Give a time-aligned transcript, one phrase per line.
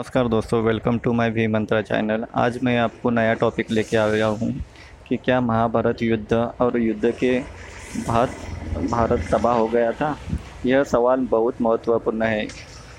[0.00, 4.26] नमस्कार दोस्तों welcome to my V Mantra channel आज मैं आपको नया टॉपिक लेके आया
[4.26, 4.52] हूँ
[5.08, 7.38] कि क्या महाभारत युद्ध और युद्ध के
[8.08, 8.28] बाद
[8.90, 10.16] भारत तबाह हो गया था?
[10.66, 12.46] यह सवाल बहुत महत्वपूर्ण है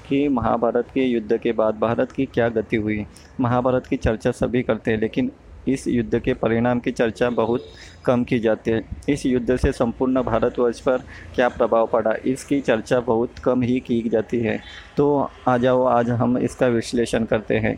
[0.10, 3.06] कि महाभारत के युद्ध के बाद भारत की क्या गति हुई?
[3.40, 5.32] महाभारत की चर्चा सभी करते हैं, लेकिन
[5.68, 7.66] इस युद्ध के परिणाम की चर्चा बहुत
[8.06, 11.04] कम की जाती है। इस युद्ध से संपूर्ण भारतवर्ष पर
[11.36, 12.14] क्या प्रभाव पड़ा?
[12.26, 14.60] इसकी चर्चा बहुत कम ही की जाती है।
[14.98, 17.78] तो आ जाओ, आज हम इसका विश्लेषण करते हैं।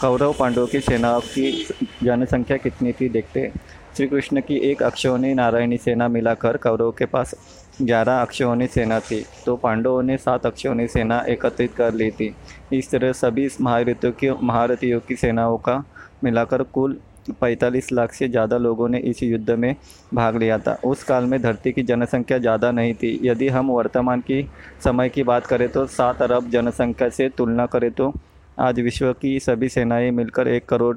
[0.00, 1.66] कौरव पांडवों की सेनाओं की
[2.02, 3.52] जनसंख्या कितनी थी देखते हैं।
[3.96, 7.34] श्री कृष्ण की एक अक्षौनी नारायणी सेना मिलाकर कौरव के पास
[7.82, 12.34] ग्यारह अक्षौनी सेना थी। तो पांडवों ने सात अक्षौनी सेना एकत्रित कर ली थी।
[12.72, 15.82] इस तरह सभी महारथियों की महारथियों की सेनाओं का
[16.24, 16.98] मिलाकर कुल
[17.30, 19.74] पैंतालीस लाख से ज़्यादा लोगों ने इस युद्ध में
[20.14, 24.20] भाग लिया था। उस काल में धरती की जनसंख्या ज़्यादा नहीं थी। यदि हम वर्तमान
[24.20, 24.42] की
[24.84, 28.12] समय की बात करें तो सात अरब जनसंख्या से तुलना करें तो
[28.58, 30.96] आज विश्व की सभी सेनाएँ मिलकर एक करोड़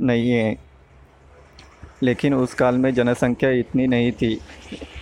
[0.00, 0.56] नहीं है।
[2.02, 4.40] लेकिन उस काल में जनसंख्या इतनी नहीं थी।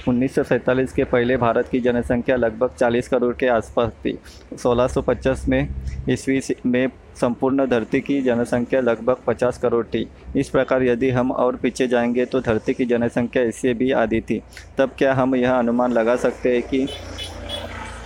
[0.09, 4.19] उन्नीस सौ सैंतालीस के पहले भारत की जनसंख्या लगभग 40 करोड़ के आसपास थी।
[4.59, 5.69] 1650 में
[6.11, 6.89] ईस्वी में
[7.21, 12.25] संपूर्ण धरती की जनसंख्या लगभग 50 करोड़ थी। इस प्रकार यदि हम और पीछे जाएँगे
[12.25, 14.43] तो धरती की जनसंख्या इससे भी आधी थी।
[14.79, 16.89] तब क्या हम यह अनुमान लगा सकते हैं कि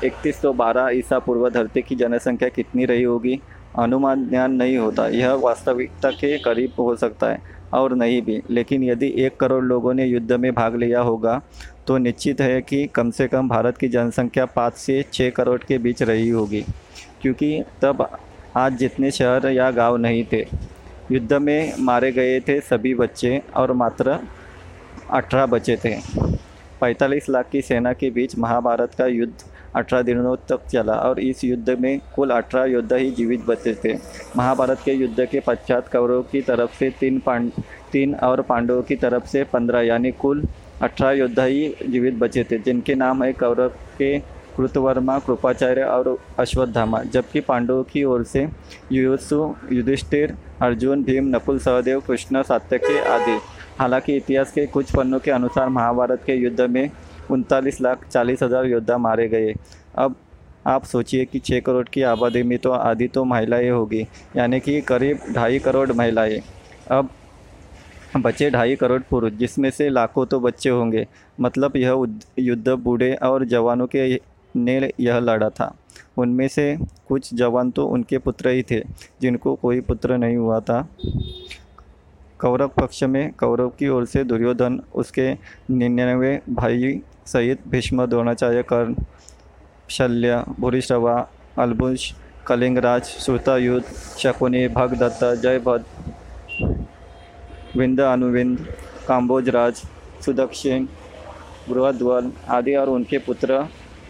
[0.05, 3.41] इकतीस सौ बारह ईसा पूर्व धरती की जनसंख्या कितनी रही होगी?
[3.79, 8.85] अनुमान ज्ञान नहीं होता। यह वास्तविकता के करीब हो सकता है। और नहीं भी। लेकिन
[8.85, 11.41] यदि एक करोड़ लोगों ने युद्ध में भाग लिया होगा
[11.87, 15.79] तो निश्चित है कि कम से कम भारत की जनसंख्या पाँच से छः करोड़ के
[15.79, 16.65] बीच रही होगी।
[17.23, 18.07] क्योंकि तब
[18.57, 20.47] आज जितने शहर या गाँव नहीं थे,
[21.13, 24.19] युद्ध में मारे गए थे सभी बच्चे और मात्र
[25.11, 25.97] अठारह बचे थे।
[26.81, 29.33] पैंतालीस लाख की सेना के बीच महाभारत का युद्ध
[29.77, 33.95] अठारह दिनों तक चला और इस युद्ध में कुल अठारह योद्धा ही जीवित बचे थे।
[34.37, 37.51] महाभारत के युद्ध के पश्चात कौरव की तरफ़ से तीन पांड,
[37.93, 40.45] तीन और पांडवों की तरफ़ से पंद्रह यानी कुल
[40.83, 43.69] अठारह योद्धा ही जीवित बचे थे, जिनके नाम है कौरव
[43.99, 44.19] के
[44.57, 48.49] कृतवर्मा, कृपाचार्य और अश्वत्थामा, जबकि पांडवों की ओर से
[48.93, 53.39] युयुत्सु युधिष्ठिर, अर्जुन, भीम, नकुल, सहदेव, कृष्ण, सात्यकी आदि।
[53.79, 56.91] हालाँकि इतिहास के कुछ पन्नों के अनुसार महाभारत के युद्ध में
[57.31, 59.55] उनतालीस लाख चालीस हज़ार योद्धा मारे गए।
[59.97, 60.17] अब
[60.67, 64.81] आप सोचिए कि छः करोड़ की आबादी में तो आधी तो महिलाएँ होगी, यानी कि
[64.83, 66.41] करीब ढाई करोड़ महिलाएँ।
[66.91, 67.09] अब
[68.17, 71.07] बचे ढाई करोड़ पुरुष, जिसमें से लाखों तो बच्चे होंगे।
[71.39, 72.07] मतलब यह
[72.39, 74.21] युद्ध बूढ़े और जवानों के
[74.55, 75.75] ने यह लड़ा था।
[76.19, 76.77] उनमें से
[77.09, 78.81] कुछ जवान तो उनके पुत्र ही थे,
[79.21, 80.81] जिनको कोई पुत्र नहीं हुआ था।
[82.41, 85.33] कौरव पक्ष में कौरव की ओर से दुर्योधन उसके
[85.71, 88.95] निन्यानवे भाई सहित भीष्म, द्रोणाचार्य कर्ण
[89.91, 91.29] शल्य भूरिश्रवा,
[91.59, 92.13] अलबुश,
[92.47, 93.87] कलिंगराज श्रुतायुद्ध
[94.19, 96.85] शकुनी, भगदत्त जयभद्र
[97.77, 98.59] विंद अनुविंद
[99.09, 99.83] काम्बोजराज,
[100.25, 100.87] सुदक्षिण,
[101.69, 103.67] बृहद्वल आदि और उनके पुत्र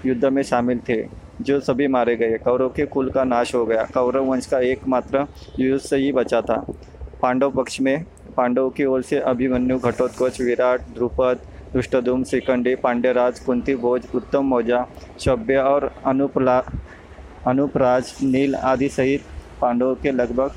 [0.07, 1.03] युद्ध में शामिल थे,
[1.41, 5.27] जो सभी मारे गए। कौरव के कुल का नाश हो गया। कौरव वंश का एकमात्र
[5.61, 6.65] युद्ध से ही बचा था।
[7.23, 8.05] पांडव पक्ष में
[8.37, 11.41] पांडवों की ओर से अभिमन्यु, घटोत्कच, विराट, ध्रुपद,
[11.73, 14.87] दुष्टधूम, श्रीखंडी, पांड्यराज, कुंती, भोज, उत्तम मौजा
[15.21, 16.59] शव्य और अनुपला,
[17.47, 19.23] अनुपराज, नील आदि सहित
[19.61, 20.51] पांडवों के लगभग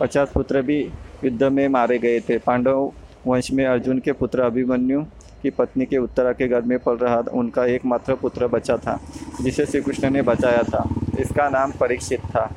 [0.00, 0.80] पचास पुत्र भी
[1.24, 2.92] युद्ध में मारे गए थे। पांडव
[3.26, 5.02] वंश में अर्जुन के पुत्र अभिमन्यु
[5.42, 8.98] की पत्नी के उत्तरा के घर में पल रहा, उनका एकमात्र पुत्र बचा था,
[9.40, 10.88] जिसे श्री कृष्ण ने बचाया था।
[11.20, 12.50] इसका नाम परीक्षित था।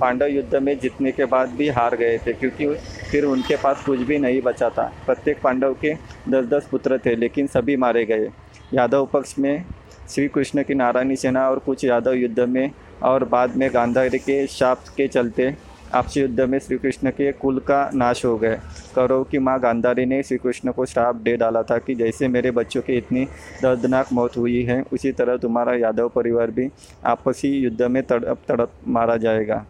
[0.00, 2.66] पांडव युद्ध में जीतने के बाद भी हार गए थे, क्योंकि
[3.10, 5.94] फिर उनके पास कुछ भी नहीं बचा था। प्रत्येक पांडव के
[6.28, 8.30] दस दस पुत्र थे, लेकिन सभी मारे गए।
[8.74, 9.64] यादव पक्ष में
[10.10, 12.70] श्री कृष्ण की नारायणी सेना और कुछ यादव युद्ध में
[13.02, 15.54] और बाद में गांधारी के शाप के चलते
[15.94, 18.56] आपसी युद्ध में श्री कृष्ण के कुल का नाश हो गए।
[18.94, 22.50] कौरव की माँ गांधारी ने श्री कृष्ण को श्राप दे डाला था कि जैसे मेरे
[22.50, 23.24] बच्चों की इतनी
[23.62, 26.68] दर्दनाक मौत हुई है, उसी तरह तुम्हारा यादव परिवार भी
[27.04, 29.64] आपसी युद्ध में तड़प तड़प मारा जाएगा।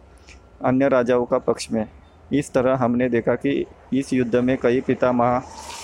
[0.65, 1.85] अन्य राजाओं का पक्ष में।
[2.33, 5.39] इस तरह हमने देखा कि इस युद्ध में कई पिता माँ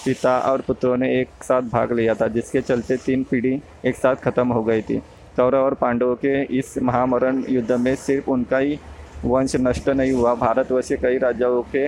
[0.05, 4.15] पिता और पुत्रों ने एक साथ भाग लिया था, जिसके चलते तीन पीढ़ी एक साथ
[4.15, 4.97] खत्म हो गई थी।
[5.37, 8.79] कौरव और पांडवों के इस महामरण युद्ध में सिर्फ़ उनका ही
[9.25, 11.87] वंश नष्ट नहीं हुआ, भारतवर्ष के कई राजाओं के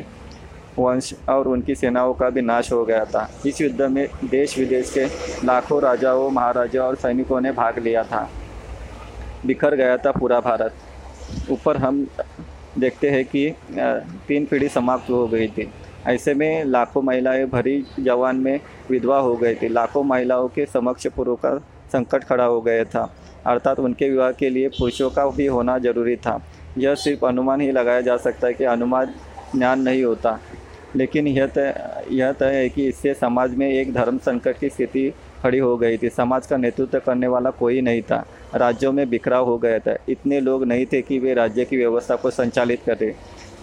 [0.80, 4.92] वंश और उनकी सेनाओं का भी नाश हो गया था। इस युद्ध में देश विदेश
[4.98, 5.06] के
[5.46, 8.30] लाखों राजाओं, महाराजाओं और सैनिकों ने भाग लिया था।
[9.46, 10.74] बिखर गया था पूरा भारत।
[11.52, 12.08] ऊपर हम
[12.78, 13.50] देखते हैं कि
[14.28, 15.70] तीन पीढ़ी समाप्त हो गई थी।
[16.08, 21.08] ऐसे में लाखों महिलाएँ भरी जवान में विधवा हो गई थी। लाखों महिलाओं के समक्ष
[21.08, 21.58] पुरुष का
[21.94, 23.14] संकट खड़ा हो गया था।
[23.46, 26.42] अर्थात उनके विवाह के लिए पुरुषों का भी होना ज़रूरी था।
[26.78, 29.14] यह सिर्फ़ अनुमान ही लगाया जा सकता है कि अनुमान
[29.56, 30.40] ज्ञान नहीं होता।
[30.96, 35.10] लेकिन यह तय यह तय है कि इससे समाज में एक धर्म संकट की स्थिति
[35.44, 38.26] खड़ी हो गई थी। समाज का नेतृत्व करने वाला कोई नहीं था।
[38.56, 42.16] राज्यों में बिखराव हो गया था। इतने लोग नहीं थे कि वे राज्य की व्यवस्था
[42.16, 43.12] को संचालित करें।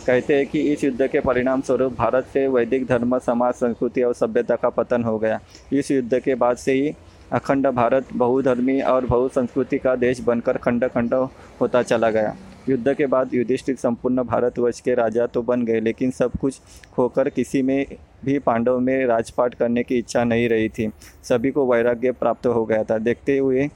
[0.07, 4.15] कहते हैं कि इस युद्ध के परिणाम स्वरूप भारत से वैदिक धर्म, समाज, संस्कृति और
[4.15, 5.41] सभ्यता का पतन हो गया।
[5.73, 6.93] इस युद्ध के बाद से ही
[7.33, 11.15] अखंड भारत, बहुधर्मी और बहुसंस्कृति का देश बनकर खंड खंड
[11.61, 12.37] होता चला गया।
[12.69, 16.61] युद्ध के बाद युधिष्ठिर संपूर्ण भारतवर्ष के राजा तो बन गए, लेकिन सब कुछ
[16.95, 17.87] खोकर किसी में
[18.25, 20.91] भी पांडव में राजपाट करने की इच्छा नहीं रही थी।
[21.23, 23.69] सभी को वैराग्य प्राप्त हो गया था। देखते हुए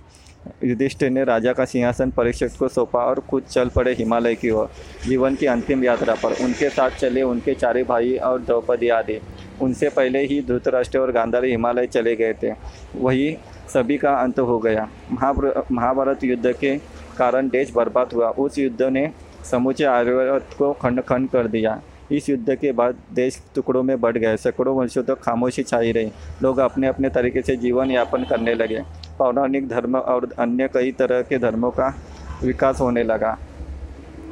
[0.64, 4.70] युधिष्ठिर ने राजा का सिंहासन परीक्षक को सौंपा और खुद चल पड़े हिमालय की ओर।
[5.06, 9.18] जीवन की अंतिम यात्रा पर उनके साथ चले उनके चारे भाई और द्रौपदी आदि।
[9.62, 12.52] उनसे पहले ही धृतराष्ट्र और गांधारी हिमालय चले गए थे।
[12.96, 13.36] वही
[13.68, 16.76] सभी का अंत हो गया। महाभारत युद्ध के
[17.18, 19.10] कारण देश बर्बाद हुआ। उस युद्ध ने
[19.50, 21.80] समूचे आयुर्वेद को खंड खंड कर दिया।
[22.12, 25.92] इस युद्ध के बाद देश टुकड़ों में बढ़ गए। सैकड़ों वर्षों तक तो खामोशी छाई
[25.92, 26.10] रही।
[26.42, 28.82] लोग अपने अपने तरीके से जीवन यापन करने लगे।
[29.20, 31.94] पौराणिक धर्म और अन्य कई तरह के धर्मों का
[32.42, 33.36] विकास होने लगा।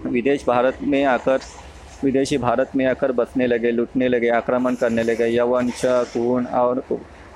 [0.07, 1.39] विदेश भारत में आकर,
[2.05, 6.81] विदेशी भारत में आकर बसने लगे, लूटने लगे, आक्रमण करने लगे यवंश कुण और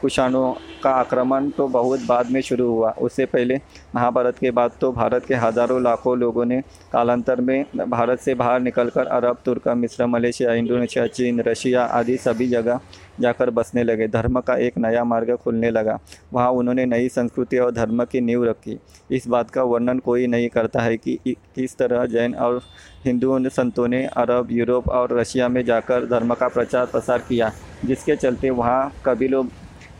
[0.02, 0.52] कुषाणों
[0.82, 3.56] का आक्रमण तो बहुत बाद में शुरू हुआ। उससे पहले
[3.94, 6.60] महाभारत के बाद तो भारत के हज़ारों लाखों लोगों ने
[6.92, 12.48] कालांतर में भारत से बाहर निकलकर अरब, तुर्क, मिस्र, मलेशिया, इंडोनेशिया, चीन, रशिया आदि सभी
[12.48, 12.80] जगह
[13.20, 15.98] जाकर बसने लगे। धर्म का एक नया मार्ग खुलने लगा।
[16.32, 18.78] वहाँ उन्होंने नई संस्कृति और धर्म की नींव रखी।
[19.10, 22.60] इस बात का वर्णन कोई नहीं करता है कि किस तरह जैन और
[23.04, 27.52] हिंदुओं संतों ने अरब, यूरोप और रशिया में जाकर धर्म का प्रचार प्रसार किया,
[27.84, 29.44] जिसके चलते वहाँ कबीलों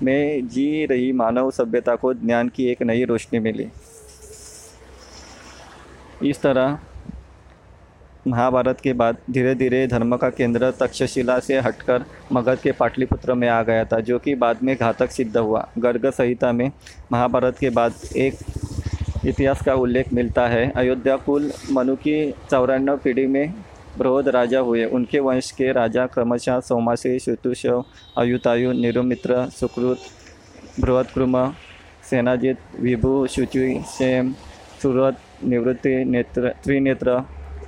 [0.03, 3.69] में जी रही मानव सभ्यता को ज्ञान की एक नई रोशनी मिली।
[6.23, 6.79] इस तरह
[8.27, 13.49] महाभारत के बाद धीरे धीरे धर्म का केंद्र तक्षशिला से हटकर मगध के पाटलिपुत्र में
[13.49, 16.71] आ गया था, जो कि बाद में घातक सिद्ध हुआ। गर्ग संहिता में
[17.13, 18.39] महाभारत के बाद एक
[19.27, 23.55] इतिहास का उल्लेख मिलता है। अयोध्या कुल मनु की चौरानवे पीढ़ी में
[23.99, 27.85] बृहद राजा हुए। उनके वंश के राजा क्रमशः सोमाश्री शुतुशव
[28.19, 29.99] अयुतायु, निरुमित्र, सुकृत
[30.81, 31.37] बृहत्कृम
[32.11, 34.33] सेनाजित, विभु शुचि सेम
[34.83, 37.17] सुरत निवृत्ति, नेत्र, त्रिनेत्र,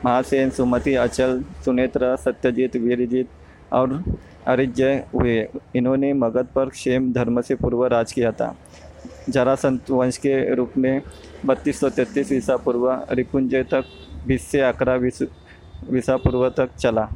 [0.05, 3.29] महासेन, सुमति, अचल, सुनेत्र, सत्यजीत, वीरजीत
[3.73, 4.03] और
[4.47, 5.37] अरिजय हुए।
[5.77, 8.55] इन्होंने मगध पर क्षेम धर्म से पूर्व राज किया था।
[9.29, 11.03] जरासंत वंश के रूप में
[11.47, 13.85] बत्तीस सौ तैंतीस ईसा पूर्व रिपुंजय तक
[14.27, 14.97] बीस से अकरा
[15.91, 17.09] विसा पूर्व तक चला.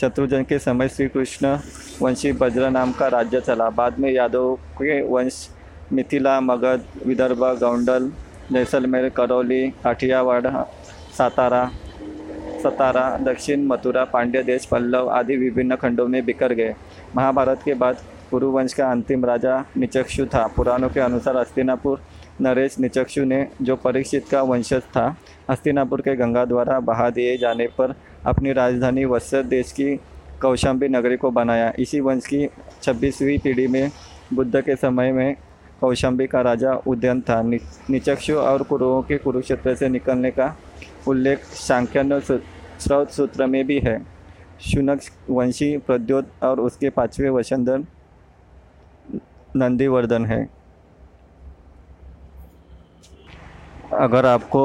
[0.00, 1.58] शत्रुजन के समय श्री कृष्ण
[2.02, 3.70] वंशी बज्र नाम का राज्य चला.
[3.70, 5.48] बाद में यादव के वंश
[5.92, 8.12] मिथिला, मगध, विदर्भ, गौंडल,
[8.52, 10.70] जैसलमेर, करौली, काठियावाड़ा,
[11.18, 11.70] सातारा,
[12.62, 16.74] सतारा, दक्षिण मथुरा, पांड्य देश, पल्लव आदि विभिन्न खंडों में बिखर गए.
[17.16, 17.96] महाभारत के बाद
[18.30, 20.46] कुरुवंश का अंतिम राजा निचक्षु था.
[20.46, 22.00] पुराणों के अनुसार हस्तिनापुर
[22.40, 25.04] नरेश निचक्षु ने जो परीक्षित का वंशज था
[25.50, 27.94] हस्तिनापुर के गंगा द्वारा बहा दिए जाने पर
[28.26, 29.94] अपनी राजधानी वत्सर देश की
[30.40, 32.48] कौशाम्बी नगरी को बनाया। इसी वंश की
[32.82, 33.90] छब्बीसवीं पीढ़ी में
[34.32, 35.36] बुद्ध के समय में
[35.80, 37.58] कौशाम्बी का राजा उद्यन था। नि,
[37.90, 40.56] निचक्षु और कुरुओं के कुरुक्षेत्र से निकलने का
[41.08, 44.00] उल्लेख सांख्यन स्रोत सूत्र में भी है।
[44.62, 47.84] शुनक वंशी प्रद्योत और उसके पाँचवें वशंधर
[49.56, 50.61] नंदीवर्धन है।
[54.00, 54.60] अगर आपको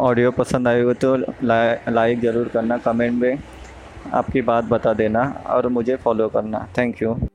[0.00, 3.38] ऑडियो पसंद आई हो तो लाइक ज़रूर करना कमेंट में
[4.14, 7.31] आपकी बात बता देना और मुझे फॉलो करना। Thank you